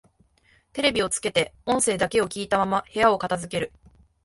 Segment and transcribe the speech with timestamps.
[0.73, 3.71] テレビをつけて音声だけを聞いたまま部屋を片づける